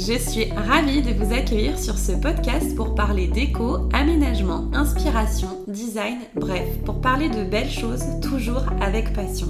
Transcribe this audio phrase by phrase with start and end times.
[0.00, 6.16] Je suis ravie de vous accueillir sur ce podcast pour parler déco, aménagement, inspiration, design,
[6.34, 9.48] bref, pour parler de belles choses toujours avec passion.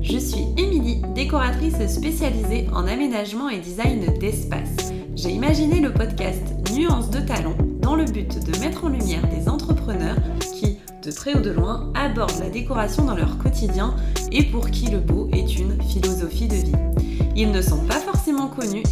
[0.00, 4.92] Je suis Émilie, décoratrice spécialisée en aménagement et design d'espace.
[5.16, 9.48] J'ai imaginé le podcast Nuances de talent dans le but de mettre en lumière des
[9.48, 10.18] entrepreneurs
[10.60, 13.96] qui, de près ou de loin, abordent la décoration dans leur quotidien
[14.30, 16.72] et pour qui le beau est une philosophie de vie.
[17.34, 18.00] Ils ne sont pas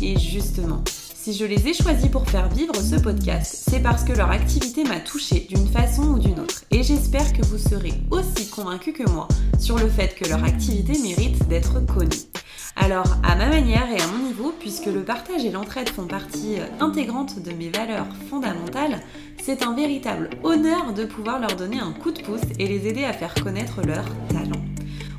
[0.01, 4.13] et justement, si je les ai choisis pour faire vivre ce podcast, c'est parce que
[4.13, 6.63] leur activité m'a touchée d'une façon ou d'une autre.
[6.71, 9.27] Et j'espère que vous serez aussi convaincus que moi
[9.59, 12.11] sur le fait que leur activité mérite d'être connue.
[12.77, 16.61] Alors, à ma manière et à mon niveau, puisque le partage et l'entraide font partie
[16.61, 19.01] euh, intégrante de mes valeurs fondamentales,
[19.43, 23.05] c'est un véritable honneur de pouvoir leur donner un coup de pouce et les aider
[23.05, 24.63] à faire connaître leur talent.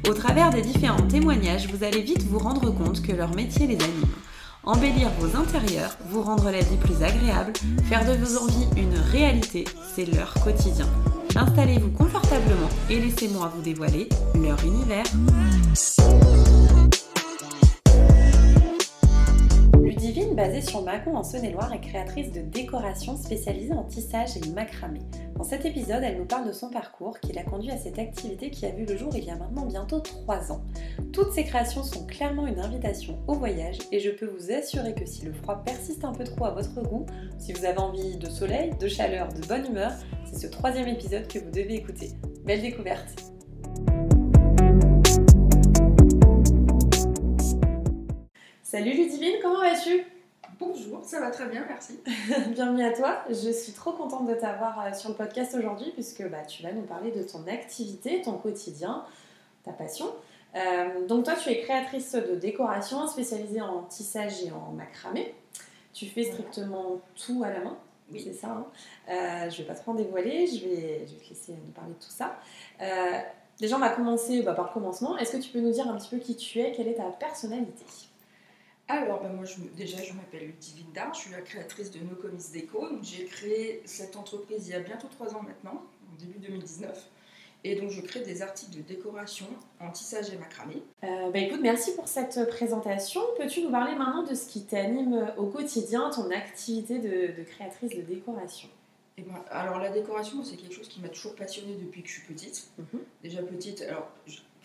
[0.07, 3.76] Au travers des différents témoignages, vous allez vite vous rendre compte que leur métier les
[3.76, 4.05] anime.
[4.68, 7.54] Embellir vos intérieurs, vous rendre la vie plus agréable,
[7.87, 9.63] faire de vos envies une réalité,
[9.96, 10.85] c'est leur quotidien.
[11.37, 15.05] Installez-vous confortablement et laissez-moi vous dévoiler leur univers.
[20.48, 25.01] Basée sur Mâcon en Saône-et-Loire, est créatrice de décoration spécialisée en tissage et macramé.
[25.35, 28.49] Dans cet épisode, elle nous parle de son parcours qui l'a conduit à cette activité
[28.49, 30.62] qui a vu le jour il y a maintenant bientôt 3 ans.
[31.12, 35.05] Toutes ces créations sont clairement une invitation au voyage et je peux vous assurer que
[35.05, 37.05] si le froid persiste un peu trop à votre goût,
[37.37, 39.91] si vous avez envie de soleil, de chaleur, de bonne humeur,
[40.32, 42.11] c'est ce troisième épisode que vous devez écouter.
[42.45, 43.34] Belle découverte
[48.63, 50.16] Salut Ludivine, comment vas-tu?
[50.60, 52.00] Bonjour, ça va très bien, merci.
[52.50, 53.24] Bienvenue à toi.
[53.30, 56.72] Je suis trop contente de t'avoir euh, sur le podcast aujourd'hui puisque bah, tu vas
[56.72, 59.05] nous parler de ton activité, ton quotidien,
[59.63, 60.08] ta passion.
[60.55, 65.35] Euh, donc toi, tu es créatrice de décoration spécialisée en tissage et en macramé.
[65.94, 67.78] Tu fais strictement tout à la main.
[68.12, 68.22] Oui.
[68.23, 68.47] C'est ça.
[68.47, 68.66] Hein?
[69.09, 70.47] Euh, je vais pas trop en dévoiler.
[70.47, 72.40] Je vais, je vais te laisser nous parler de tout ça.
[72.81, 73.19] Euh,
[73.59, 75.17] déjà, on va commencer bah, par le commencement.
[75.19, 76.72] Est-ce que tu peux nous dire un petit peu qui tu es?
[76.72, 77.85] Quelle est ta personnalité?
[78.89, 82.51] Alors, bah, moi, je, déjà, je m'appelle Ludivine Dar, je suis la créatrice de Nocomis
[82.53, 82.87] Déco.
[82.87, 87.09] Donc, J'ai créé cette entreprise il y a bientôt trois ans maintenant, en début 2019.
[87.63, 89.47] Et donc, je crée des articles de décoration
[89.81, 90.75] en tissage et macramé.
[91.03, 93.19] Euh, bah écoute, merci pour cette présentation.
[93.37, 97.93] Peux-tu nous parler maintenant de ce qui t'anime au quotidien, ton activité de, de créatrice
[97.93, 98.69] de décoration?
[99.17, 102.13] Et ben, alors, la décoration, c'est quelque chose qui m'a toujours passionnée depuis que je
[102.13, 102.69] suis petite.
[102.77, 103.01] Mhm.
[103.23, 104.07] Déjà petite, alors,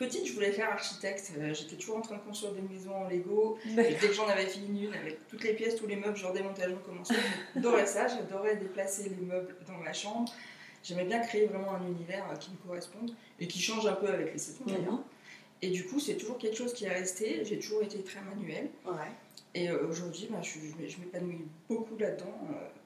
[0.03, 1.33] petite, je voulais faire architecte.
[1.39, 3.59] Euh, J'étais toujours en train de construire des maisons en Lego.
[3.67, 6.33] Et dès que j'en avais fini une, avec toutes les pièces, tous les meubles, genre
[6.33, 7.15] démontage, recommençait,
[7.55, 10.33] j'adorais ça, j'adorais déplacer les meubles dans ma chambre.
[10.83, 14.09] J'aimais bien créer vraiment un univers euh, qui me corresponde et qui change un peu
[14.09, 14.93] avec les saisons d'ailleurs.
[14.93, 15.05] Mhm.
[15.65, 17.45] Et du coup, c'est toujours quelque chose qui est resté.
[17.45, 18.69] J'ai toujours été très manuelle.
[18.85, 19.13] Ouais.
[19.55, 22.35] Et euh, aujourd'hui, bah, je, m'épanouis beaucoup là-dedans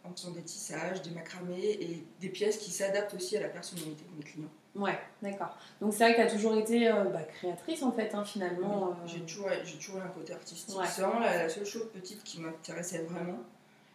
[0.08, 4.04] en faisant des tissages, des macramés et des pièces qui s'adaptent aussi à la personnalité
[4.10, 4.50] de mes clients.
[4.74, 5.56] Ouais, d'accord.
[5.80, 8.88] Donc c'est vrai que tu as toujours été euh, bah, créatrice en fait, hein, finalement.
[8.90, 10.76] Oui, euh, J'ai toujours, j'ai toujours eu un côté artistique.
[10.78, 10.84] Ouais.
[10.86, 13.38] C'est vraiment la, la seule chose petite qui m'intéressait vraiment.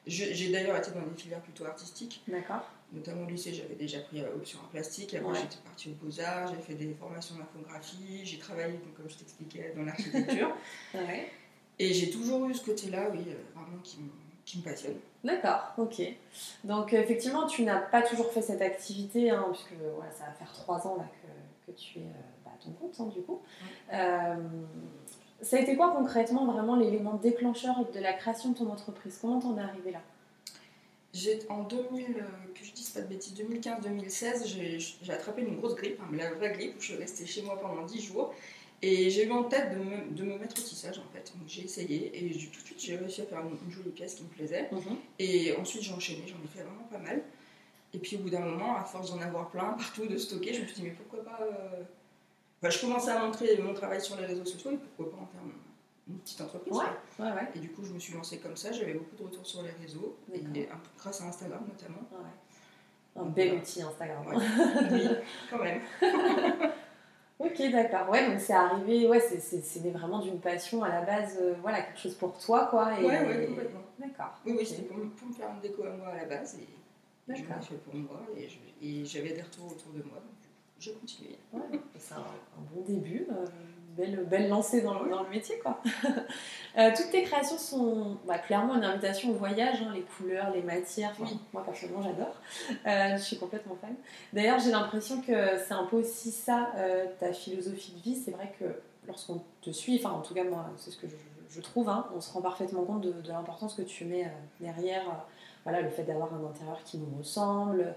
[0.08, 2.68] J'ai d'ailleurs été dans des filières plutôt artistiques, D'accord.
[2.92, 5.14] notamment au lycée, j'avais déjà pris euh, option en plastique.
[5.14, 5.38] Après, Ouais.
[5.40, 9.74] j'étais partie aux Beaux-Arts, j'ai fait des formations d'infographie, j'ai travaillé, donc, comme je t'expliquais,
[9.76, 10.56] dans l'architecture.
[10.96, 11.30] Ouais.
[11.78, 13.20] Et j'ai toujours eu ce côté-là, oui,
[13.54, 14.10] vraiment qui, me-
[14.52, 14.96] qui me passionne.
[15.24, 16.02] D'accord, ok.
[16.64, 19.80] Donc euh, effectivement, tu n'as pas toujours fait cette activité, hein, puisque
[20.18, 22.96] ça va faire trois ans là, que, que tu es euh, bah, à ton compte,
[23.00, 23.40] hein, du coup.
[23.94, 24.36] Euh,
[25.42, 29.18] ça a été quoi concrètement vraiment l'élément déclencheur de la création de ton entreprise?
[29.22, 30.02] Comment t'en es arrivé là?
[31.14, 32.22] J'ai, en 2000, euh,
[32.54, 36.32] que je dise pas de bêtises, 2015-2016, j'ai, j'ai attrapé une grosse grippe, hein, la
[36.34, 38.34] vraie grippe, où je suis restée chez moi pendant 10 jours.
[38.84, 41.32] Et j'ai eu en tête de me, de me mettre au tissage en fait.
[41.38, 44.16] Donc j'ai essayé et tout de suite j'ai réussi à faire une, une jolie pièce
[44.16, 44.70] qui me plaisait.
[45.20, 47.22] Et ensuite j'ai enchaîné, j'en ai fait vraiment pas mal.
[47.94, 50.62] Et puis au bout d'un moment, à force d'en avoir plein partout, de stocker, je
[50.62, 51.44] me suis dit mais pourquoi pas.
[51.44, 51.84] euh,
[52.62, 55.28] enfin, je commençais à montrer mon travail sur les réseaux sociaux et pourquoi pas en
[55.28, 56.74] faire une, petite entreprise.
[56.74, 56.86] Ouais.
[57.20, 57.48] Ouais, ouais.
[57.56, 58.72] Et du coup, je me suis lancée comme ça.
[58.72, 60.42] J'avais beaucoup de retours sur les réseaux, et
[60.98, 62.02] grâce à Instagram notamment.
[63.16, 64.26] Un bel outil Instagram.
[64.28, 65.08] Oui,
[65.50, 65.82] quand même.
[67.44, 68.10] Ok, d'accord.
[68.10, 69.40] Ouais, donc c'est arrivé, ouais, c'est-
[69.90, 73.00] vraiment d'une passion à la base, euh, voilà, quelque chose pour toi, quoi.
[73.00, 73.04] Et...
[73.06, 73.80] Ouais, ouais, complètement.
[74.00, 74.34] D'accord.
[74.46, 76.58] Oui, oui, c'était pour, me- pour me faire une déco à moi à la base,
[76.60, 76.68] et
[77.36, 78.60] je fait pour moi, et je-
[79.06, 80.36] j'avais des retours autour de moi, donc
[80.80, 81.38] j'ai continué.
[81.54, 81.62] Ouais,
[81.98, 83.46] c'est un, un bon début, euh,
[83.98, 85.82] belle, belle lancée dans, le- dans le métier, quoi.
[86.78, 90.62] Euh, toutes tes créations sont bah, clairement une invitation au voyage, hein, les couleurs, les
[90.62, 91.14] matières.
[91.20, 91.38] Oui.
[91.52, 92.34] Moi, personnellement, j'adore.
[92.88, 93.94] Euh, je suis complètement fan.
[94.32, 98.16] D'ailleurs, j'ai l'impression que c'est un peu aussi ça, euh, ta philosophie de vie.
[98.16, 98.64] C'est vrai que
[99.06, 101.16] lorsqu'on te suit, enfin, en tout cas, moi, c'est ce que je,
[101.50, 105.26] je trouve, hein, on se rend parfaitement compte de, l'importance que tu mets derrière
[105.64, 107.94] voilà, le fait d'avoir un intérieur qui nous ressemble,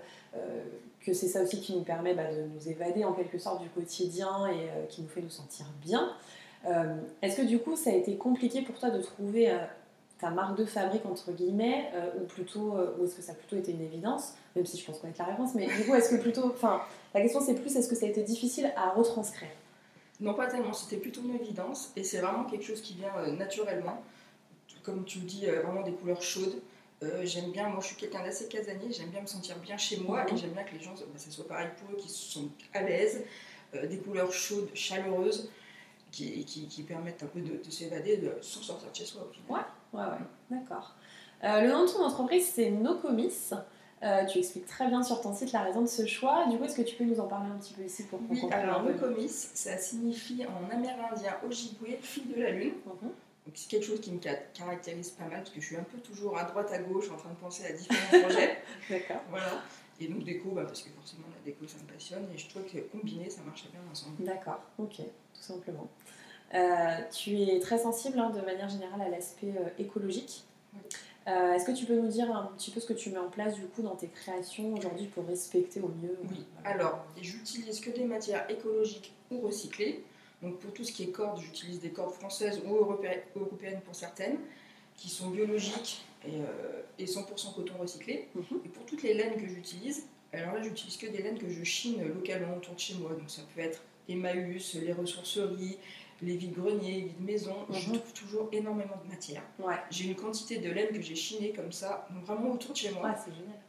[1.01, 3.69] que c'est ça aussi qui nous permet bah, de nous évader en quelque sorte du
[3.69, 6.13] quotidien et qui nous fait nous sentir bien.
[7.23, 9.57] Est-ce que du coup ça a été compliqué pour toi de trouver
[10.19, 11.91] ta marque de fabrique entre guillemets
[12.21, 14.99] ou plutôt ou est-ce que ça a plutôt été une évidence même si je pense
[14.99, 16.81] connaître la réponse mais du coup est-ce que plutôt enfin
[17.15, 19.51] la question c'est plus est-ce que ça a été difficile à retranscrire?
[20.21, 23.33] Non, pas tellement, c'était plutôt une évidence et c'est vraiment quelque chose qui vient euh,
[23.33, 24.03] naturellement.
[24.83, 26.61] Comme tu le dis, euh, vraiment des couleurs chaudes.
[27.05, 29.99] Euh, j'aime bien, moi je suis quelqu'un d'assez casanier, j'aime bien me sentir bien chez
[29.99, 32.49] moi et j'aime bien que les gens, bah, ça soit pareil pour eux, qu'ils sont
[32.73, 33.25] à l'aise,
[33.73, 35.51] des couleurs chaudes, chaleureuses,
[36.11, 39.51] qui, qui, permettent un peu de, s'évader sans sortir de chez soi au final.
[39.51, 40.19] Ouais, ouais, ouais,
[40.51, 40.95] d'accord.
[41.43, 43.53] le nom de ton entreprise c'est Nocomis.
[44.05, 46.47] Euh, tu expliques très bien sur ton site la raison de ce choix.
[46.51, 48.43] Du coup, est-ce que tu peux nous en parler un petit peu ici pour Oui,
[48.51, 52.75] alors Nokomis, ça signifie en amérindien Ojibwe, fille de la lune.
[52.85, 53.11] Mhm.
[53.47, 54.19] Donc c'est quelque chose qui me
[54.55, 57.17] caractérise pas mal parce que je suis un peu toujours à droite à gauche en
[57.17, 58.59] train de penser à différents projets.
[58.89, 59.23] D'accord.
[59.29, 59.63] Voilà.
[60.01, 62.65] Et donc déco, bah, parce que forcément la déco ça me passionne et je trouve
[62.65, 64.25] que combiné ça marche bien ensemble.
[64.25, 65.89] D'accord, ok, tout simplement.
[66.55, 70.45] Euh, tu es très sensible hein, de manière générale à l'aspect euh, écologique.
[70.73, 70.81] Oui.
[71.27, 73.31] Euh, est-ce que tu peux nous dire un petit peu ce que tu mets en
[73.31, 77.91] place du coup dans tes créations aujourd'hui pour respecter au mieux Oui, alors j'utilise que
[77.91, 80.05] des matières écologiques ou recyclées.
[80.45, 84.37] Donc pour tout ce qui est cordes, j'utilise des cordes françaises ou européennes pour certaines,
[84.95, 86.05] qui sont biologiques
[86.99, 88.29] et, 100% euh, coton recyclé.
[88.35, 88.61] Mhm.
[88.65, 91.65] Et pour toutes les laines que j'utilise, alors là j'utilise que des laines que je
[91.65, 93.11] chine localement autour de chez moi.
[93.13, 95.79] Donc ça peut être Emmaüs, les ressourceries,
[96.23, 97.99] les vides-greniers, les vides-maisons, je mhm.
[97.99, 99.43] trouve toujours énormément de matière.
[99.91, 103.15] J'ai une quantité de laine que j'ai chinée comme ça, vraiment autour de chez moi.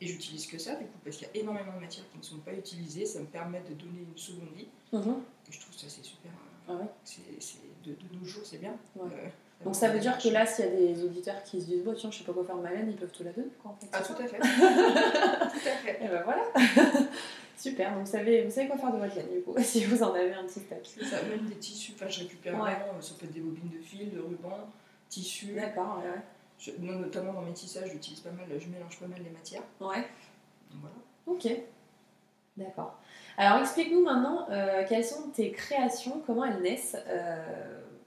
[0.02, 2.24] Et j'utilise que ça, du coup, parce qu'il y a énormément de matières qui ne
[2.24, 3.06] sont pas utilisées.
[3.06, 4.68] Ça me permet de donner une seconde vie.
[4.92, 5.22] Mhm.
[5.48, 6.32] Et je trouve ça, c'est super.
[6.68, 6.74] Ah
[7.04, 7.22] c'est,
[7.86, 8.76] de, nos jours, c'est bien.
[8.98, 9.02] Euh,
[9.64, 11.94] Donc ça veut dire que là, s'il y a des auditeurs qui se disent, bon,
[11.94, 13.72] tiens, je sais pas quoi faire de ma laine, ils peuvent tout la donner, quoi,
[13.72, 13.88] en fait.
[13.92, 14.38] Ah, tout à fait.
[14.40, 16.04] tout à fait.
[16.04, 16.44] Et ben voilà.
[17.58, 20.04] Super, donc vous savez, vous savez quoi faire de votre laine du coup, si vous
[20.04, 20.86] en avez un petit stock.
[20.86, 24.12] Ça, même des tissus, enfin je récupère vraiment, ça peut être des bobines de fil,
[24.12, 24.68] de ruban,
[25.10, 25.54] tissus.
[25.54, 29.64] D'accord, ouais, notamment dans mes tissages, j'utilise pas mal, je mélange pas mal les matières.
[29.80, 30.06] Ouais.
[30.74, 30.96] voilà.
[31.26, 31.48] Ok.
[32.58, 33.00] D'accord.
[33.38, 37.44] Alors explique-nous maintenant euh, quelles sont tes créations, comment elles naissent, euh,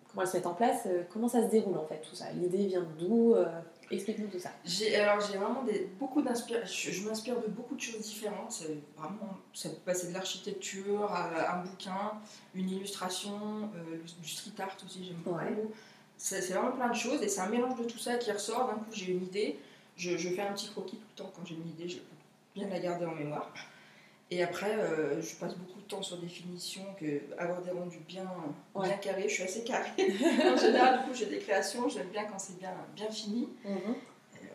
[0.08, 2.26] comment elles se mettent en place, euh, comment ça se déroule en fait tout ça.
[2.32, 3.34] L'idée vient d'où
[3.90, 4.50] Explique-nous tout ça.
[4.66, 6.92] J'ai, alors j'ai vraiment des, beaucoup d'inspiration.
[6.92, 8.52] Je, m'inspire de beaucoup de choses différentes.
[8.52, 12.12] C'est vraiment, ça peut passer de l'architecture à un bouquin,
[12.54, 13.70] une illustration,
[14.20, 15.72] du street art aussi, j'aime beaucoup.
[16.18, 18.66] C'est, vraiment plein de choses et c'est un mélange de tout ça qui ressort.
[18.66, 19.58] D'un coup, j'ai une idée,
[19.96, 22.02] je, je, fais un petit croquis tout le temps quand j'ai une idée, je peux
[22.54, 23.50] bien la garder en mémoire.
[24.30, 28.00] Et après, euh, je passe beaucoup de temps sur des finitions, que avoir des rendus
[28.06, 28.26] bien,
[28.74, 29.28] bien carrés.
[29.28, 29.90] Je suis assez carré.
[29.98, 33.48] en général, du coup, j'ai des créations, j'aime bien quand c'est bien, bien fini.
[33.64, 33.78] Mhm.
[33.78, 34.46] Euh,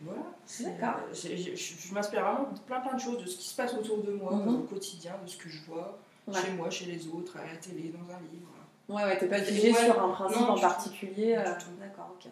[0.00, 0.22] voilà.
[0.60, 1.02] D'accord.
[1.10, 4.02] Euh, je, m'inspire vraiment de plein plein de choses, de ce qui se passe autour
[4.02, 4.60] de moi, mhm.
[4.60, 5.98] au quotidien, de ce que je vois
[6.32, 8.48] chez moi, chez les autres, à la télé, dans un livre.
[8.88, 11.34] Ouais, ouais, t'es pas figé sur un principe en particulier.
[11.78, 12.30] D'accord, ok.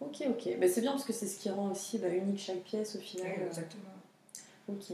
[0.00, 0.58] Ok, ok.
[0.60, 3.00] Bah, c'est bien parce que c'est ce qui rend aussi bah, unique chaque pièce au
[3.00, 3.32] final.
[3.44, 3.82] exactement.
[4.68, 4.92] Ok.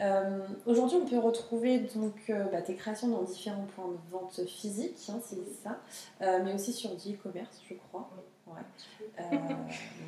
[0.00, 4.40] Euh, aujourd'hui, on peut retrouver donc euh, bah, tes créations dans différents points de vente
[4.46, 5.78] physiques, hein, c'est ça,
[6.22, 8.08] euh, mais aussi sur du e-commerce, je crois.
[8.46, 9.38] Ouais.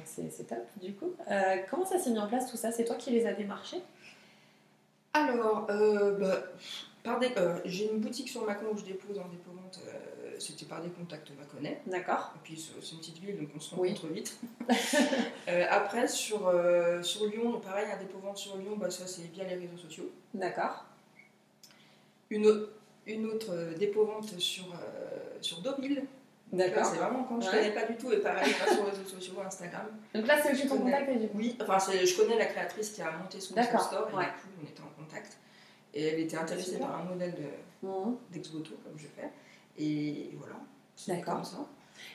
[0.04, 1.12] c'est top, du coup.
[1.70, 2.72] comment ça s'est mis en place tout ça?
[2.72, 3.82] C'est toi qui les as démarchés?
[5.12, 7.20] Alors, bah,
[7.64, 9.80] j'ai une boutique sur Macron où je dépose en dépôt-vente
[10.38, 11.80] c'était par des contacts on connaît.
[11.86, 12.32] D'accord.
[12.36, 14.38] Et puis c'est une petite ville, donc on se rencontre vite.
[15.46, 19.30] Euh, après, sur, euh, sur Lyon, pareil, un dépôt vente sur Lyon, bah, ça c'est
[19.30, 20.10] via les réseaux sociaux.
[20.32, 20.86] D'accord.
[22.30, 22.66] Une,
[23.06, 24.64] une autre euh, dépôt vente sur,
[25.42, 26.04] sur Deauville.
[26.50, 26.86] D'accord.
[26.86, 29.34] C'est vraiment quand je ne connais pas du tout, et pareil, sur les réseaux sociaux,
[29.44, 29.86] Instagram.
[30.14, 33.02] Donc là, c'est tu ton contact du coup Oui, enfin, je connais la créatrice qui
[33.02, 35.36] a monté son store, et du coup, on était en contact.
[35.92, 37.34] Et elle était intéressée par un modèle
[37.82, 37.88] mmh.
[38.32, 39.30] d'ex-voto, comme je fais.
[39.78, 40.56] Et voilà.
[41.08, 41.42] D'accord.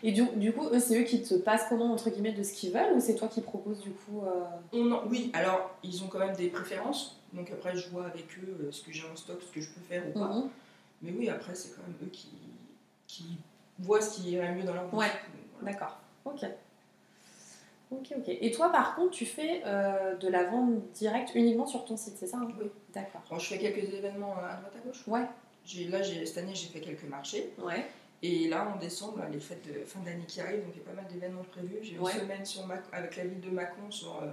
[0.04, 2.54] Et du, du, coup, eux, c'est eux qui te passent comment, entre guillemets, de ce
[2.54, 5.00] qu'ils veulent ou c'est toi qui proposes du coup euh...
[5.10, 7.20] Oui, alors ils ont quand même des préférences.
[7.34, 9.70] Donc après, je vois avec eux euh, ce que j'ai en stock, ce que je
[9.70, 10.28] peux faire ou pas.
[10.28, 10.50] Mhm.
[11.02, 12.30] Mais oui, après, c'est quand même eux qui,
[13.08, 13.38] qui
[13.80, 15.00] voient ce qui irait mieux dans leur boutique.
[15.00, 15.12] Ouais,
[15.62, 15.98] d'accord.
[16.26, 16.46] Ok.
[17.92, 18.24] Ok, ok.
[18.28, 22.16] Et toi, par contre, tu fais euh, de la vente directe uniquement sur ton site,
[22.18, 22.48] c'est ça hein?
[22.60, 22.68] Oui.
[22.94, 23.22] D'accord.
[23.40, 25.08] je fais quelques événements à droite à gauche.
[25.08, 25.26] Ouais.
[25.90, 27.54] Là, cette année, j'ai fait quelques marchés.
[27.60, 27.86] Ouais.
[28.22, 30.90] Et là, en décembre, les fêtes de fin d'année qui arrivent, donc il y a
[30.90, 31.78] pas mal d'événements prévus.
[31.82, 34.32] J'ai une semaine sur avec la ville de Mâcon sur euh,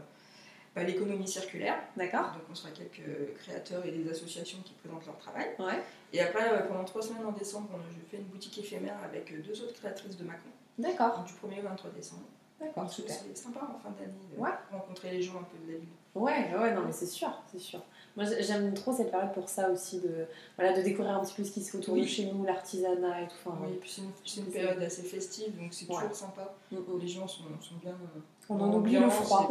[0.75, 1.78] bah, l'économie circulaire.
[1.97, 2.33] D'accord.
[2.33, 5.50] Donc on sera quelques créateurs et des associations qui présentent leur travail.
[5.59, 5.80] Ouais.
[6.12, 9.40] Et après, euh, pendant trois semaines en décembre, je fais une boutique éphémère avec euh,
[9.40, 11.25] deux autres créatrices de Macron, D'accord.
[11.25, 12.23] du 1er au 23 décembre.
[12.59, 13.14] D'accord, super.
[13.14, 14.49] c'est sympa en fin d'année de Ouais.
[14.73, 15.88] rencontrer les gens un peu de la ville.
[16.14, 17.83] Ouais, ouais, non, mais c'est sûr, c'est sûr.
[18.16, 21.44] Moi, j'aime trop cette période pour ça aussi, de, voilà, de découvrir un petit peu
[21.44, 22.08] ce qui se fait autour de Oui.
[22.08, 23.35] chez nous, l'artisanat et tout.
[23.44, 25.96] Enfin, Oui, et puis c'est une, période assez festive, donc c'est Ouais.
[25.96, 26.54] toujours sympa.
[26.73, 26.99] mm, mm.
[27.00, 27.92] Les gens sont, sont bien.
[27.92, 29.50] euh, On en oublie le froid.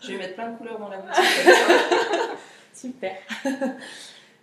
[0.00, 1.24] Je vais mettre plein de couleurs dans la boutique.
[2.72, 3.16] Super.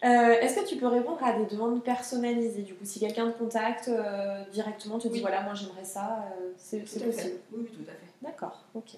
[0.03, 3.39] Euh, Est-ce que tu peux répondre à des demandes personnalisées Du coup, si quelqu'un te
[3.39, 5.21] contacte euh, directement, te dit Oui.
[5.21, 6.99] voilà, moi j'aimerais ça, euh, c'est fait.
[7.05, 7.37] possible.
[7.53, 8.11] Oui, oui, tout à fait.
[8.21, 8.97] D'accord, ok.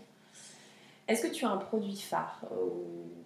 [1.08, 2.70] Est-ce que tu as un produit phare euh,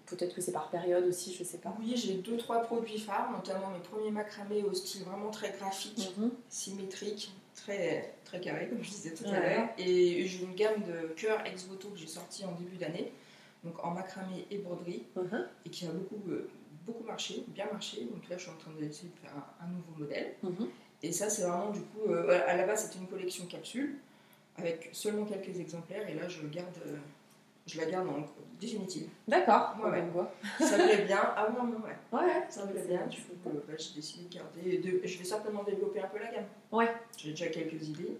[0.06, 1.74] peut-être que c'est par période aussi, je sais pas.
[1.80, 6.12] Oui, j'ai deux, trois produits phares, notamment mes premiers macramés au style vraiment très graphique,
[6.18, 6.32] Mhm.
[6.50, 9.70] symétrique, très, très carré, comme je disais tout à l'heure.
[9.78, 13.12] Et j'ai une gamme de cœurs ex voto que j'ai sorti en début d'année,
[13.64, 15.48] donc en macramé et broderie, Mhm.
[15.66, 16.50] et qui a beaucoup, euh,
[16.86, 18.04] beaucoup marché, bien marché.
[18.12, 20.34] Donc là, je suis en train d'essayer de faire un, nouveau modèle.
[20.44, 20.68] Mhm.
[21.04, 23.98] Et ça, c'est vraiment du coup, euh, à la base, c'était une collection capsule
[24.58, 26.68] avec seulement quelques exemplaires, et là, je garde,
[27.68, 28.24] je la garde en
[28.60, 29.08] définitive.
[29.27, 30.03] D'accord, Ouais, ouais.
[30.13, 30.32] quoi.
[30.60, 31.20] Ça me plaît bien.
[31.36, 31.98] Ah oui, non, ouais.
[32.27, 34.77] Ouais, Ça me plaît bien, du coup, bah, j'ai décidé de garder.
[34.77, 36.46] de- je vais certainement développer un peu la gamme.
[36.72, 36.89] Ouais.
[37.18, 38.18] J'ai déjà quelques idées.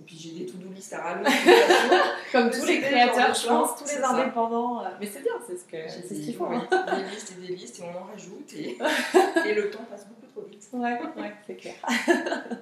[0.00, 1.22] Et puis j'ai des to-do list à façon.
[2.32, 4.84] Comme tous les créateurs, je pense, tous les indépendants.
[4.84, 6.46] euh, Mais c'est bien, c'est ce que- ce qu'il faut.
[6.46, 6.66] hein.
[6.96, 8.76] Des listes et des listes et on en rajoute et,
[9.48, 10.68] et le temps passe beaucoup trop vite.
[10.72, 11.74] Ouais, ouais, c'est clair.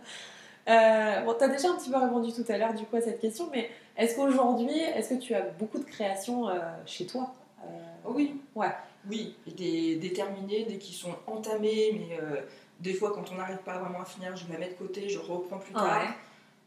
[0.68, 3.00] Euh, bon, tu as déjà un petit peu répondu tout à l'heure du coup à
[3.00, 7.32] cette question, mais est-ce qu'aujourd'hui, est-ce que tu as beaucoup de créations euh, chez toi
[7.64, 7.68] Euh,
[8.06, 8.40] oui.
[8.54, 8.72] Ouais.
[9.08, 12.40] Oui, et des déterminées, des qui sont entamées, mais euh,
[12.78, 15.18] des fois quand on n'arrive pas vraiment à finir, je la mets de côté, je
[15.18, 16.00] reprends plus tard.
[16.02, 16.08] Ouais.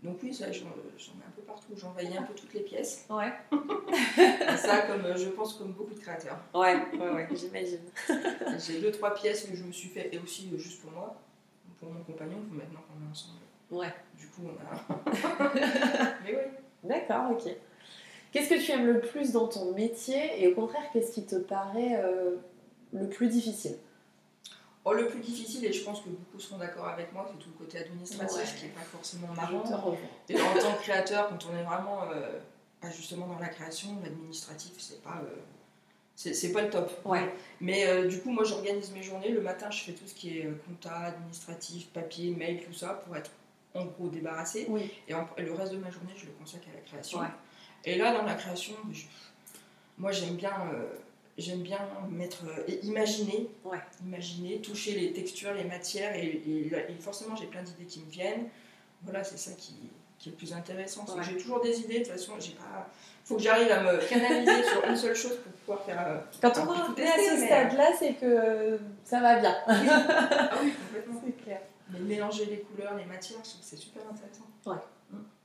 [0.04, 0.66] Donc oui, ça, j'en
[0.98, 3.06] j'en mets un peu partout, j'envahis un peu toutes les pièces.
[3.10, 3.32] Ouais,
[4.58, 6.38] ça, comme euh, je pense comme beaucoup de créateurs.
[6.54, 7.80] ouais, ouais, ouais, j'imagine.
[8.60, 11.16] J'ai deux, trois pièces que je me suis fait, et aussi juste pour moi,
[11.80, 13.40] pour mon compagnon, maintenant qu'on est ensemble.
[13.72, 13.94] Ouais.
[14.20, 15.00] Du coup, on a.
[16.26, 16.52] Mais oui.
[16.88, 17.52] D'accord, ok.
[18.32, 21.36] Qu'est-ce que tu aimes le plus dans ton métier et au contraire, qu'est-ce qui te
[21.38, 22.36] paraît euh,
[22.92, 23.78] le plus difficile?
[24.84, 27.50] Oh, le plus difficile, et je pense que beaucoup seront d'accord avec moi, c'est tout
[27.58, 28.60] le côté administratif Ouais.
[28.60, 29.64] qui n'est pas forcément marrant.
[30.30, 32.40] Et en tant que créateur, quand on est vraiment euh,
[32.96, 35.22] justement dans la création, l'administratif, c'est pas.
[35.24, 35.36] euh,
[36.16, 36.92] c'est pas le top.
[37.04, 37.34] Ouais.
[37.62, 39.30] Mais du coup, moi, j'organise mes journées.
[39.30, 43.18] Le matin, je fais tout ce qui est compta, administratif, papier, mail, tout ça, pour
[43.18, 43.32] être
[43.76, 44.66] en gros débarrassé.
[44.70, 44.92] Oui.
[45.08, 47.20] Et en- le reste de ma journée, je le consacre à la création.
[47.20, 47.28] Ouais.
[47.84, 49.04] Et là, dans la création, je-
[49.98, 50.86] moi, j'aime bien, euh,
[51.38, 51.80] j'aime bien
[52.10, 53.78] mettre, euh, imaginer, Ouais.
[54.06, 58.10] imaginer, toucher les textures, les matières, et, et- et forcément, j'ai plein d'idées qui me
[58.10, 58.48] viennent.
[59.04, 59.76] Voilà, c'est ça qui,
[60.18, 61.06] qui est le plus intéressant.
[61.16, 61.24] Ouais.
[61.24, 62.00] J'ai toujours des idées.
[62.00, 62.90] De toute façon, j'ai pas.
[63.26, 66.08] Faut que j'arrive à me canaliser sur une seule chose pour pouvoir faire.
[66.08, 69.56] euh, Quand on est à ce stade-là, c'est que ça va bien.
[69.68, 69.80] Ah
[70.64, 71.22] oui, complètement.
[71.26, 71.62] C'est clair.
[71.90, 74.46] Mais mélanger les couleurs, les matières, je trouve que c'est super intéressant.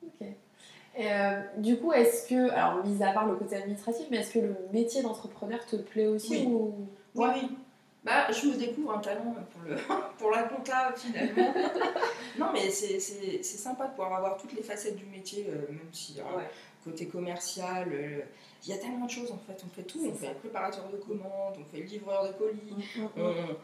[0.02, 0.26] Ok.
[0.96, 4.32] Et, euh, du coup, est-ce que, alors mis à part le côté administratif, mais est-ce
[4.34, 6.46] que le métier d'entrepreneur te plaît aussi Oui.
[6.46, 6.88] ou...
[7.14, 7.48] Oui, oui.
[8.02, 9.76] Bah, je me découvre un talent pour, le,
[10.18, 11.52] pour la compta finalement.
[12.38, 12.98] non, mais c'est
[13.42, 16.48] sympa de pouvoir avoir toutes les facettes du métier, euh, même si euh, Ouais.
[16.82, 17.92] côté commercial,
[18.64, 19.62] il y a tellement de choses en fait.
[19.64, 20.00] On fait tout.
[20.10, 23.10] On fait préparateur de commandes, on fait livreur de colis, Mm, mm, mm.
[23.18, 23.56] on-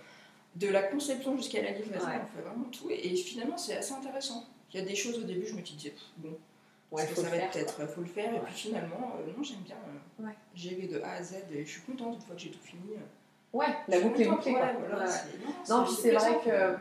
[0.57, 2.21] de la conception jusqu'à la livraison, Ouais.
[2.23, 2.91] on fait vraiment tout.
[2.91, 4.45] Et, et finalement, c'est assez intéressant.
[4.73, 6.37] Il y a des choses au début, je me disais, bon,
[6.93, 8.33] Ouais, faut ça va peut-être, il faut le faire.
[8.35, 9.75] Et puis finalement, euh, non, j'aime bien
[10.21, 11.35] euh, gérer de A à Z.
[11.53, 12.93] Et je suis contente une fois que j'ai tout fini.
[12.95, 13.01] euh,
[13.53, 14.55] Ouais, la boucle est bouclée.
[15.69, 16.51] Non, puis c'est vrai que.
[16.51, 16.81] quoi.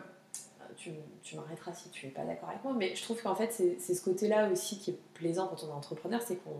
[0.77, 0.91] Tu,
[1.23, 3.77] tu m'arrêteras si tu n'es pas d'accord avec moi, mais je trouve qu'en fait, c'est
[3.79, 6.57] c'est ce côté-là aussi qui est plaisant quand on est entrepreneur, c'est qu'on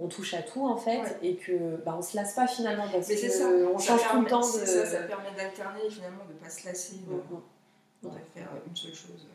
[0.00, 1.18] on touche à tout en fait, Ouais.
[1.22, 4.20] et que bah, on se lasse pas finalement parce que ça, on ça change tout
[4.20, 4.44] le temps de.
[4.64, 8.10] Ça, ça permet d'alterner finalement de ne pas se lasser, de, Mm, mm.
[8.10, 9.26] de faire une seule chose.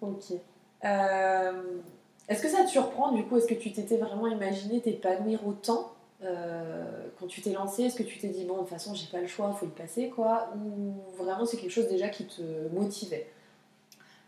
[0.00, 0.32] Ok.
[0.84, 1.62] Euh,
[2.28, 5.92] Est-ce que ça te surprend du coup Est-ce que tu t'étais vraiment imaginé t'épanouir autant
[6.22, 7.84] euh, quand tu t'es lancé?
[7.84, 9.70] Est-ce que tu t'es dit bon de toute façon j'ai pas le choix, faut y
[9.70, 10.50] passer quoi?
[10.56, 13.30] Ou vraiment c'est quelque chose déjà qui te motivait?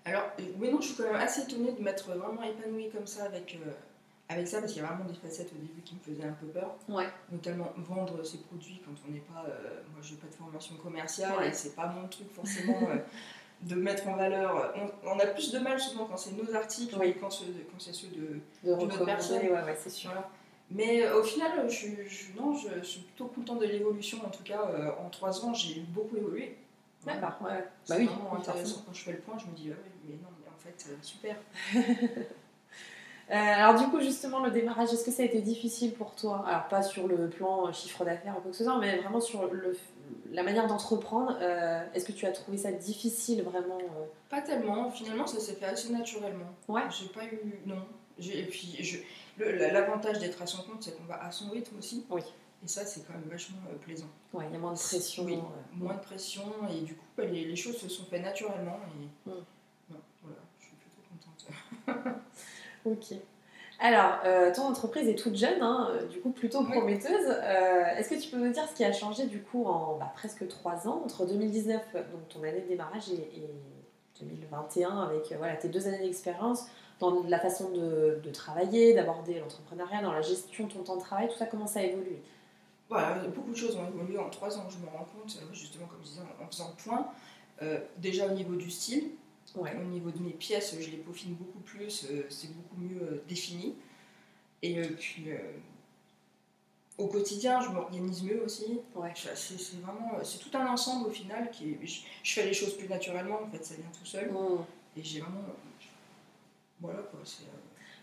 [0.05, 3.07] Alors, euh, oui, non, je suis quand même assez étonnée de m'être vraiment épanouie comme
[3.07, 3.71] ça avec, euh,
[4.33, 6.33] avec ça, parce qu'il y a vraiment des facettes au début qui me faisaient un
[6.33, 6.75] peu peur.
[6.89, 7.07] Ouais.
[7.31, 9.45] Notamment vendre ses produits quand on n'est pas.
[9.49, 11.49] euh, moi, je n'ai pas de formation commerciale Ouais.
[11.49, 12.97] et c'est pas mon truc forcément euh,
[13.63, 14.73] de mettre en valeur.
[15.05, 17.15] On, on a plus de mal souvent quand c'est nos articles Oui.
[17.15, 19.43] que quand, c'est ceux de, de personne.
[19.43, 20.11] Ouais, ouais, c'est sûr.
[20.11, 20.29] Voilà.
[20.71, 21.87] Mais euh, au final, je,
[22.41, 24.19] non, je suis plutôt contente de l'évolution.
[24.25, 26.57] En tout cas, euh, en trois ans, j'ai beaucoup évolué.
[27.03, 27.21] Voilà.
[27.21, 27.65] D'accord, ouais.
[27.85, 28.83] C'est Bah oui, intéressant.
[28.87, 30.97] Quand je fais le point, je me dis, ah oui, mais non, mais en fait,
[31.03, 31.37] super.
[33.31, 36.45] Euh, alors du coup, justement, le démarrage, est-ce que ça a été difficile pour toi?
[36.47, 39.21] Alors pas sur le plan euh, chiffre d'affaires ou quoi que ce soit, mais vraiment
[39.21, 39.77] sur le,
[40.31, 41.37] la manière d'entreprendre.
[41.41, 43.79] Euh, est-ce que tu as trouvé ça difficile vraiment
[44.29, 44.91] Pas tellement.
[44.91, 46.53] Finalement, ça s'est fait assez naturellement.
[46.69, 46.83] Ouais.
[46.91, 47.83] J'ai pas eu non.
[48.19, 48.99] Et puis je...
[49.39, 52.05] l'avantage d'être à son compte, c'est qu'on va à son rythme aussi.
[52.11, 52.23] Oui.
[52.65, 54.07] Et ça, c'est quand même vachement plaisant.
[54.33, 55.25] Ouais, il y a moins de pression.
[55.25, 55.39] Oui,
[55.73, 59.29] moins de pression et du coup, bah, les, les, choses se sont faites naturellement et
[59.29, 59.43] mm.
[59.89, 62.17] voilà, je suis plutôt contente.
[62.85, 63.15] Ok.
[63.85, 67.27] Alors, euh, ton entreprise est toute jeune, hein, euh, du coup plutôt prometteuse.
[67.29, 70.13] Euh, est-ce que tu peux nous dire ce qui a changé du coup en bah,
[70.15, 73.43] presque trois ans, entre 2019, donc ton année de démarrage, et,
[74.21, 76.67] 2021, avec voilà, tes deux années d'expérience,
[77.01, 81.27] dans la façon de, travailler, d'aborder l'entrepreneuriat, dans la gestion de ton temps de travail,
[81.29, 82.23] tout ça, comment ça a évolué?
[82.89, 85.99] Voilà, beaucoup de choses ont évolué en trois ans, je me rends compte, justement, comme
[86.03, 87.09] je disais, en, faisant le point.
[87.99, 89.11] déjà au niveau du style,
[89.57, 93.25] au niveau de mes pièces, je les peaufine beaucoup plus, euh, c'est beaucoup mieux euh,
[93.29, 93.75] défini.
[94.63, 95.27] Et euh, puis,
[96.99, 98.81] au quotidien, je m'organise mieux aussi.
[98.95, 99.13] Ouais.
[99.17, 101.51] C'est vraiment, c'est tout un ensemble au final.
[101.51, 104.31] Qui, je, fais les choses plus naturellement, en fait, ça vient tout seul.
[104.31, 104.65] Mmh.
[104.97, 105.43] Et j'ai vraiment.
[106.81, 107.45] Voilà quoi, c'est.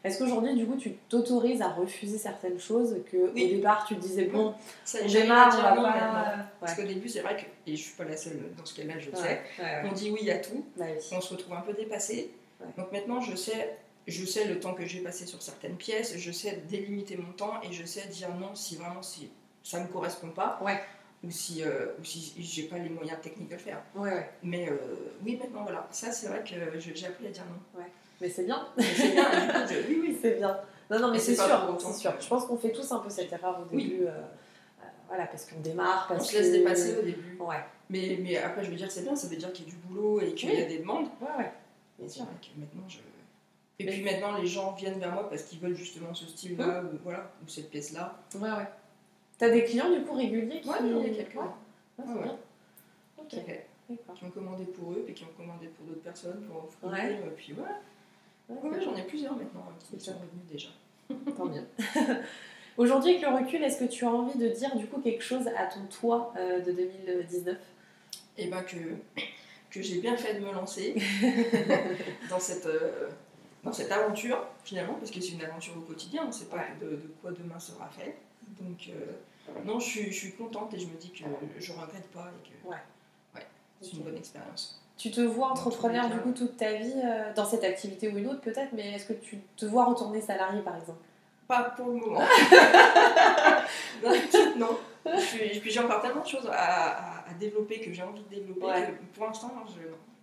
[0.03, 4.25] Est-ce qu'aujourd'hui, du coup, tu t'autorises à refuser certaines choses que au départ tu disais
[4.25, 4.53] bon,
[4.85, 6.35] ça, on démarre, on va pas.
[6.61, 8.97] Parce qu'au début, c'est vrai que et je suis pas la seule dans ce cas-là,
[8.97, 9.41] je sais.
[9.85, 12.31] on dit oui à tout, bah on se retrouve un peu dépassé.
[12.77, 13.77] Donc maintenant, je sais,
[14.07, 17.61] je sais le temps que j'ai passé sur certaines pièces, je sais délimiter mon temps
[17.63, 19.29] et je sais dire non si vraiment si
[19.63, 20.57] ça me correspond pas.
[21.21, 23.83] Ou si, euh, ou si j'ai pas les moyens techniques de le faire.
[24.41, 24.77] Mais euh,
[25.25, 25.85] oui, maintenant, voilà.
[25.91, 27.81] Ça, c'est vrai que j'ai appris à dire non.
[28.21, 28.67] Mais c'est bien.
[28.77, 29.29] c'est bien,
[29.88, 30.17] oui, oui.
[30.21, 30.59] C'est bien.
[30.89, 32.13] Non, non, mais c'est sûr, c'est sûr.
[32.19, 34.05] Je pense qu'on fait tous un peu cette erreur au début.
[34.05, 37.38] Euh, euh, voilà, parce qu'on démarre, parce on se laisse dépasser au début.
[37.39, 37.63] Ouais.
[37.89, 39.77] Mais, mais après, je veux dire, c'est bien, ça veut dire qu'il y a du
[39.77, 41.07] boulot et qu'il y a des demandes.
[41.21, 41.51] Ouais, ouais.
[41.99, 42.25] Bien sûr.
[42.25, 42.97] Que maintenant, je...
[43.81, 46.97] Et puis maintenant, les gens viennent vers moi parce qu'ils veulent justement ce style-là, ou,
[47.03, 48.19] voilà, ou cette pièce-là.
[48.35, 48.67] Ouais, ouais.
[49.38, 50.67] T'as des clients du coup réguliers qui.
[50.67, 51.35] Ouais, il y a quelques.
[51.35, 51.47] Ouais.
[51.97, 52.38] Ah, c'est bien.
[53.17, 54.15] Ok.
[54.15, 56.91] Qui ont commandé pour eux, puis qui ont commandé pour d'autres personnes, pour offrir.
[56.91, 57.34] Ouais.
[57.38, 57.71] Puis voilà.
[57.71, 57.77] Ouais,
[58.49, 60.69] j'en ai plusieurs maintenant qui sont revenus déjà.
[61.38, 61.65] Tant mieux.
[62.77, 65.47] Aujourd'hui, avec le recul, est-ce que tu as envie de dire du coup quelque chose
[65.47, 67.57] à ton toi euh, de 2019
[68.38, 68.77] Eh bien que,
[69.69, 70.95] que j'ai bien fait de me lancer
[72.29, 73.09] dans, cette, euh,
[73.63, 76.63] dans cette aventure finalement, parce que c'est une aventure au quotidien, on ne sait pas
[76.79, 78.15] de, quoi demain sera fait.
[78.62, 81.17] Donc euh, non, je suis, je suis, contente et je me dis que
[81.59, 82.77] je ne regrette pas et que ouais.
[83.35, 83.45] Ouais,
[83.81, 84.81] c'est une bonne expérience.
[84.99, 88.27] Tu te vois entrepreneur du coup toute ta vie euh, dans cette activité ou une
[88.27, 90.99] autre peut-être, mais est-ce que tu te vois retourner salarié par exemple?
[91.47, 92.19] Pas pour le moment.
[94.03, 94.12] non,
[94.57, 94.77] non.
[95.05, 98.67] Et puis j'ai encore tellement de choses à, à, développer que j'ai envie de développer.
[99.15, 99.49] pour l'instant,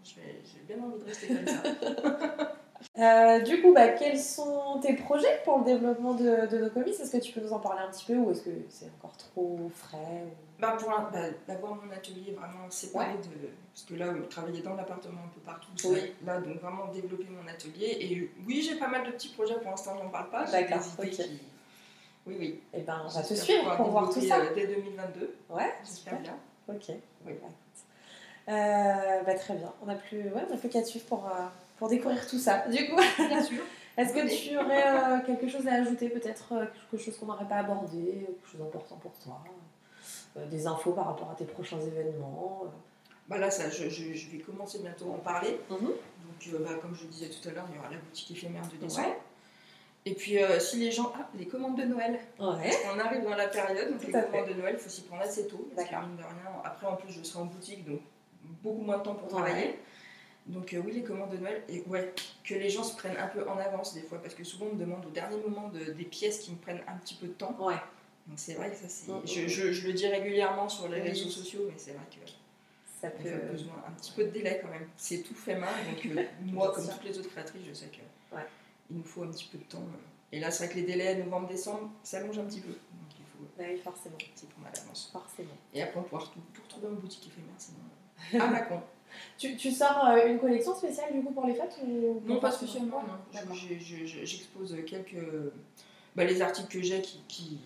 [0.04, 2.52] j'ai bien envie de rester comme ça.
[2.98, 6.94] Euh, du coup, bah, quels sont tes projets pour le développement de, de nos comics?
[6.94, 9.16] Est-ce que tu peux nous en parler un petit peu ou est-ce que c'est encore
[9.16, 10.24] trop frais
[10.58, 11.10] bah, Pour bah,
[11.46, 13.48] d'avoir mon atelier vraiment séparé de.
[13.72, 16.14] Parce que là, travailler dans l'appartement un peu partout, oui.
[16.24, 17.98] là, donc vraiment développer mon atelier.
[18.00, 20.44] Et oui, j'ai pas mal de petits projets pour l'instant, j'en parle pas.
[20.50, 21.10] D'accord, ok.
[21.10, 21.40] Qui...
[22.26, 22.60] Oui, oui.
[22.72, 24.38] Et eh ben, on va te suivre pour voir tout ça.
[24.38, 25.36] Euh, dès 2022.
[25.50, 26.36] Ouais, j'espère bien.
[26.68, 26.90] Ok.
[27.24, 27.32] Oui.
[28.48, 29.72] Euh, bah, très bien.
[29.82, 31.26] On n'a plus, ouais, on a plus qu'à te suivre pour.
[31.26, 32.66] Euh, pour découvrir tout ça.
[32.68, 33.62] Du coup, bien sûr.
[33.96, 37.48] Est-ce que tu aurais euh, quelque chose à ajouter, peut-être euh, quelque chose qu'on n'aurait
[37.48, 39.42] pas abordé, quelque chose d'important pour toi
[40.36, 42.64] euh, Des infos par rapport à tes prochains événements
[43.28, 45.58] bah là, ça, je, je, vais commencer bientôt à en parler.
[45.68, 45.80] Mhm.
[45.80, 48.76] Donc, bah, comme je disais tout à l'heure, il y aura la boutique éphémère de
[48.76, 49.16] décembre.
[50.04, 51.12] Et puis, si les gens.
[51.18, 52.20] Ah, les commandes de Noël.
[52.38, 52.70] Ouais.
[52.94, 55.48] On arrive dans la période, donc les commandes de Noël, il faut s'y prendre assez
[55.48, 55.68] tôt.
[55.74, 57.98] Parce que, mine de rien, après, en plus, je serai en boutique, donc
[58.62, 59.76] beaucoup moins de temps pour travailler.
[60.46, 62.12] Donc euh, oui, les commandes de Noël, et ouais,
[62.44, 64.74] que les gens se prennent un peu en avance des fois, parce que souvent on
[64.74, 67.32] me demande au dernier moment de, des pièces qui me prennent un petit peu de
[67.32, 67.56] temps.
[67.58, 67.74] Ouais.
[68.28, 69.10] Donc c'est vrai que ça c'est...
[69.10, 69.48] Mm, mm, je, mm.
[69.48, 72.30] je, je, le dis régulièrement sur les réseaux sociaux, mais c'est vrai que
[73.00, 73.28] ça peut...
[73.28, 74.88] a besoin un petit peu de délai quand même.
[74.96, 78.36] C'est tout fait main, donc euh, moi comme toutes les autres créatrices, je sais que
[78.36, 78.42] ouais.
[78.90, 79.82] il nous faut un petit peu de temps.
[80.30, 82.70] Et là c'est vrai que les délais novembre-décembre s'allongent un petit peu.
[82.70, 84.14] Donc il faut bah oui, forcément.
[84.14, 85.10] un petit peu d'avance.
[85.12, 85.56] Forcément.
[85.74, 88.44] Et après on pourra tout, tout retrouver en boutique éphémère, sinon...
[88.44, 88.80] à Macron.
[89.38, 92.22] Tu, tu, sors euh, une collection spéciale du coup pour les fêtes ou...
[92.24, 93.54] Non, pas spécialement, non.
[93.54, 95.16] J'expose quelques.
[96.14, 97.58] Bah, les articles que j'ai qui, qui,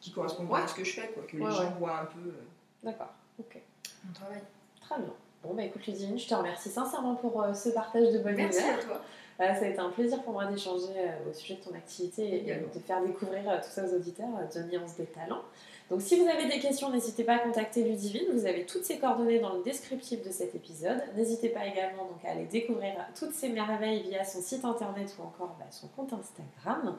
[0.00, 2.28] qui, correspondent à ce que je fais, quoi, que les gens voient un peu.
[2.28, 2.42] Euh,
[2.84, 3.58] D'accord, ok.
[4.04, 4.40] Mon travail.
[4.80, 5.12] Très bien.
[5.42, 8.62] Bon, bah écoute, Ludivine, je te remercie sincèrement pour euh, ce partage de bonne Merci
[8.62, 9.00] à toi.
[9.38, 10.94] ça a été un plaisir pour moi d'échanger
[11.28, 14.96] au sujet de ton activité et de faire découvrir tout ça aux auditeurs, de Nuance
[14.96, 15.42] des talents.
[15.90, 18.26] Donc si vous avez des questions, n'hésitez pas à contacter Ludivine.
[18.32, 21.00] Vous avez toutes ses coordonnées dans le descriptif de cet épisode.
[21.16, 25.22] N'hésitez pas également donc, à aller découvrir toutes ces merveilles via son site internet ou
[25.22, 26.96] encore bah, son compte Instagram.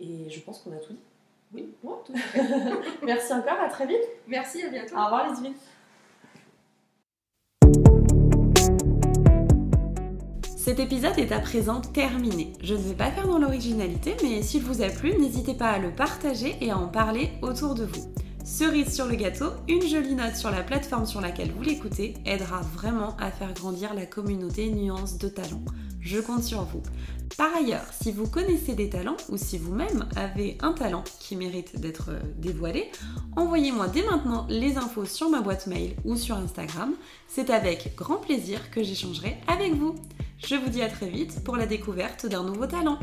[0.00, 0.98] Et je pense qu'on a tout dit.
[1.54, 1.74] Oui,
[2.06, 2.14] tout
[3.02, 4.02] Merci encore, à très vite.
[4.26, 4.96] Merci, à bientôt.
[4.96, 5.54] Au revoir Ludivine.
[10.56, 12.52] Cet épisode est à présent terminé.
[12.62, 15.78] Je ne vais pas faire dans l'originalité, mais s'il vous a plu, n'hésitez pas à
[15.78, 18.08] le partager et à en parler autour de vous.
[18.44, 22.60] Cerise sur le gâteau, une jolie note sur la plateforme sur laquelle vous l'écoutez aidera
[22.60, 25.64] vraiment à faire grandir la communauté Nuance de Talents.
[26.00, 26.82] Je compte sur vous.
[27.36, 31.78] Par ailleurs, si vous connaissez des talents ou si vous-même avez un talent qui mérite
[31.80, 32.90] d'être euh, dévoilé,
[33.36, 36.92] envoyez-moi dès maintenant les infos sur ma boîte mail ou sur Instagram.
[37.28, 39.94] C'est avec grand plaisir que j'échangerai avec vous.
[40.38, 42.98] Je vous dis à très vite pour la découverte d'un nouveau talent.